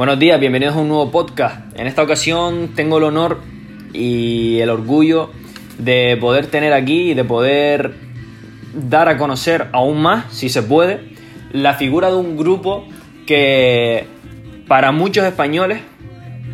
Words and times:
Buenos 0.00 0.18
días, 0.18 0.40
bienvenidos 0.40 0.76
a 0.76 0.78
un 0.78 0.88
nuevo 0.88 1.10
podcast. 1.10 1.78
En 1.78 1.86
esta 1.86 2.02
ocasión 2.02 2.70
tengo 2.74 2.96
el 2.96 3.04
honor 3.04 3.42
y 3.92 4.58
el 4.60 4.70
orgullo 4.70 5.28
de 5.76 6.16
poder 6.18 6.46
tener 6.46 6.72
aquí 6.72 7.10
y 7.10 7.12
de 7.12 7.22
poder 7.22 7.96
dar 8.72 9.10
a 9.10 9.18
conocer 9.18 9.66
aún 9.72 10.00
más, 10.00 10.32
si 10.32 10.48
se 10.48 10.62
puede, 10.62 11.00
la 11.52 11.74
figura 11.74 12.08
de 12.08 12.16
un 12.16 12.38
grupo 12.38 12.86
que 13.26 14.06
para 14.66 14.90
muchos 14.90 15.26
españoles 15.26 15.82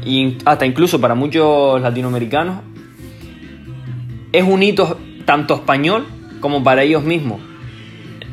y 0.05 0.39
hasta 0.45 0.67
incluso 0.67 1.01
para 1.01 1.15
muchos 1.15 1.81
latinoamericanos 1.81 2.63
es 4.33 4.43
un 4.43 4.61
hito 4.65 4.99
tanto 5.25 5.55
español 5.55 6.05
como 6.41 6.65
para 6.65 6.83
ellos 6.83 7.05
mismos. 7.05 7.41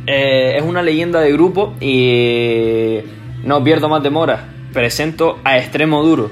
Eh, 0.08 0.56
es 0.58 0.64
una 0.64 0.82
leyenda 0.82 1.20
de 1.20 1.32
grupo 1.34 1.76
y 1.80 2.98
no 3.44 3.64
pierdo 3.64 3.90
más 3.90 4.02
demora. 4.02 4.53
Presento 4.74 5.38
a 5.44 5.60
Extremo 5.60 6.02
Duro. 6.02 6.32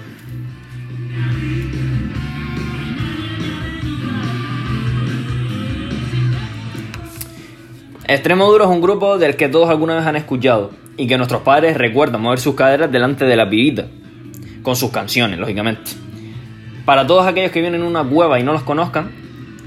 Extremo 8.07 8.47
Duro 8.47 8.63
es 8.63 8.69
un 8.71 8.81
grupo 8.81 9.19
del 9.19 9.35
que 9.35 9.47
todos 9.47 9.69
alguna 9.69 9.95
vez 9.95 10.07
han 10.07 10.15
escuchado 10.15 10.71
y 10.97 11.05
que 11.05 11.17
nuestros 11.17 11.43
padres 11.43 11.77
recuerdan 11.77 12.23
mover 12.23 12.39
sus 12.39 12.55
caderas 12.55 12.91
delante 12.91 13.25
de 13.25 13.35
la 13.35 13.47
pibita, 13.47 13.85
con 14.63 14.75
sus 14.75 14.89
canciones, 14.89 15.37
lógicamente. 15.37 15.91
Para 16.83 17.05
todos 17.05 17.27
aquellos 17.27 17.51
que 17.51 17.61
vienen 17.61 17.81
en 17.81 17.87
una 17.87 18.03
cueva 18.03 18.39
y 18.39 18.43
no 18.43 18.53
los 18.53 18.63
conozcan, 18.63 19.11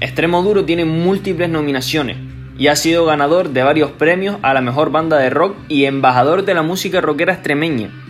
Extremo 0.01 0.43
Duro 0.43 0.65
tiene 0.65 0.83
múltiples 0.83 1.49
nominaciones 1.49 2.17
y 2.57 2.67
ha 2.67 2.75
sido 2.75 3.05
ganador 3.05 3.51
de 3.51 3.63
varios 3.63 3.91
premios 3.91 4.35
a 4.41 4.53
la 4.53 4.59
mejor 4.59 4.91
banda 4.91 5.17
de 5.17 5.29
rock 5.29 5.55
y 5.69 5.85
embajador 5.85 6.43
de 6.43 6.53
la 6.53 6.61
música 6.61 6.99
rockera 6.99 7.31
extremeña. 7.31 8.04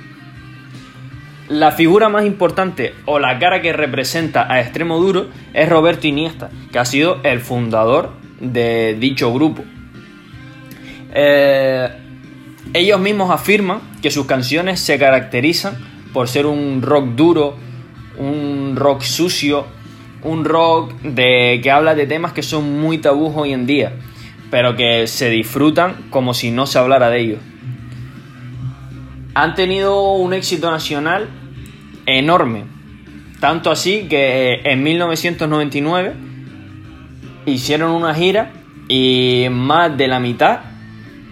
La 1.48 1.72
figura 1.72 2.10
más 2.10 2.26
importante 2.26 2.96
o 3.06 3.20
la 3.20 3.38
cara 3.38 3.62
que 3.62 3.72
representa 3.72 4.52
a 4.52 4.62
Extremo 4.62 5.00
Duro 5.00 5.28
es 5.54 5.70
Roberto 5.70 6.08
Iniesta, 6.08 6.50
que 6.72 6.80
ha 6.80 6.86
sido 6.86 7.20
el 7.22 7.40
fundador 7.40 8.14
de 8.40 8.96
dicho 9.00 9.32
grupo. 9.32 9.64
Eh, 11.14 11.88
ellos 12.74 13.00
mismos 13.00 13.30
afirman 13.30 13.80
que 14.02 14.10
sus 14.10 14.26
canciones 14.26 14.80
se 14.80 14.98
caracterizan 14.98 15.78
por 16.14 16.28
ser 16.28 16.48
un 16.48 16.82
rock 16.82 17.10
duro, 17.10 17.56
un 18.18 18.74
rock 18.76 19.02
sucio, 19.02 19.68
un 20.24 20.46
rock 20.46 20.94
de, 21.02 21.60
que 21.62 21.70
habla 21.70 21.94
de 21.94 22.08
temas 22.08 22.34
que 22.34 22.42
son 22.42 22.80
muy 22.80 22.98
tabús 22.98 23.34
hoy 23.36 23.54
en 23.54 23.68
día, 23.68 23.94
pero 24.50 24.76
que 24.76 25.06
se 25.06 25.30
disfrutan 25.30 26.08
como 26.10 26.34
si 26.34 26.50
no 26.50 26.66
se 26.66 26.80
hablara 26.80 27.10
de 27.10 27.20
ellos. 27.20 27.40
Han 29.36 29.54
tenido 29.54 30.14
un 30.14 30.34
éxito 30.34 30.72
nacional 30.72 31.28
enorme, 32.06 32.66
tanto 33.40 33.70
así 33.70 34.08
que 34.08 34.62
en 34.64 34.82
1999 34.82 36.14
hicieron 37.46 37.92
una 37.92 38.16
gira 38.16 38.54
y 38.88 39.48
más 39.52 39.96
de 39.98 40.08
la 40.08 40.20
mitad 40.20 40.60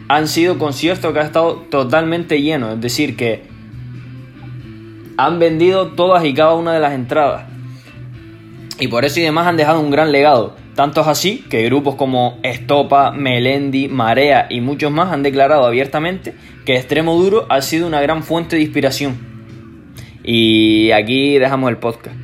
han 0.10 0.28
sido 0.28 0.60
conciertos 0.60 1.12
que 1.14 1.20
han 1.20 1.26
estado 1.26 1.56
totalmente 1.72 2.42
llenos, 2.42 2.76
es 2.76 2.82
decir, 2.82 3.16
que 3.16 3.44
han 5.18 5.40
vendido 5.40 5.94
todas 5.94 6.26
y 6.26 6.34
cada 6.34 6.54
una 6.56 6.74
de 6.74 6.80
las 6.80 6.94
entradas. 6.94 7.46
Y 8.80 8.88
por 8.88 9.06
eso 9.06 9.20
y 9.20 9.24
demás 9.24 9.48
han 9.48 9.58
dejado 9.58 9.80
un 9.80 9.92
gran 9.92 10.12
legado. 10.12 10.56
Tanto 10.76 11.02
es 11.02 11.08
así 11.08 11.46
que 11.50 11.64
grupos 11.66 11.96
como 11.96 12.40
Estopa, 12.42 13.12
Melendi, 13.12 13.88
Marea 13.88 14.48
y 14.50 14.62
muchos 14.62 14.92
más 14.92 15.12
han 15.12 15.22
declarado 15.22 15.66
abiertamente 15.66 16.34
que 16.66 16.78
Extremo 16.78 17.16
Duro 17.16 17.46
ha 17.50 17.62
sido 17.62 17.86
una 17.86 18.02
gran 18.02 18.24
fuente 18.24 18.56
de 18.56 18.64
inspiración. 18.64 19.18
Y 20.24 20.92
aquí 20.92 21.38
dejamos 21.38 21.70
el 21.70 21.78
podcast. 21.78 22.23